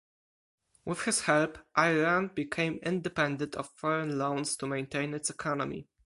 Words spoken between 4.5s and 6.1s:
to maintain its economy.